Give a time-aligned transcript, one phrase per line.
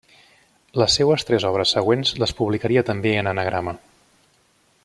[0.81, 3.79] Les seues tres obres següents les publicaria també en Anagrama.